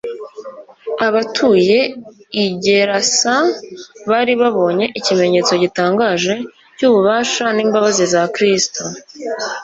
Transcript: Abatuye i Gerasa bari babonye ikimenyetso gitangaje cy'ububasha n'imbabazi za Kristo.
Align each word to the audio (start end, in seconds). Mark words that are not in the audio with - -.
Abatuye 1.07 1.79
i 2.43 2.45
Gerasa 2.63 3.35
bari 4.09 4.33
babonye 4.41 4.85
ikimenyetso 4.99 5.53
gitangaje 5.63 6.33
cy'ububasha 6.77 7.45
n'imbabazi 7.55 8.03
za 8.13 8.23
Kristo. 8.35 8.81